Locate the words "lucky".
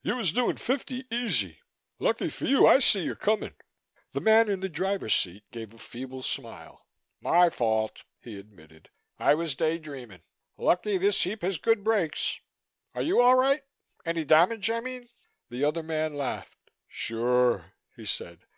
1.98-2.30, 10.56-10.96